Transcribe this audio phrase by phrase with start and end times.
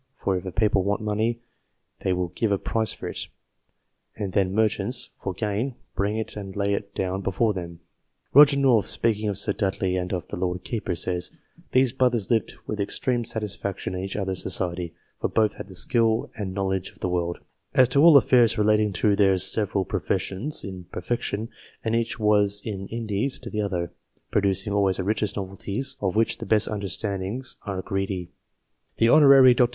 [0.23, 1.41] For if a people want money,
[1.99, 3.27] they will give a price for it;
[4.17, 7.81] and then merchants, for gain, bring it and lay it down before them."
[8.33, 11.29] Koger North, speaking of Sir Dudley and of the Lord Keeper, says:"
[11.73, 15.75] These brothers lived with extreme satis faction in each other's society; for both had the
[15.75, 17.37] skill and knowledge of the world,
[17.75, 21.47] as to all affairs relating to their several professions, in perfection,
[21.85, 23.91] and each was an Indies to the other,
[24.31, 28.31] producing always the richest novelties, of which the best understandings are greedy."
[28.97, 29.53] The Hon.
[29.53, 29.69] Dr.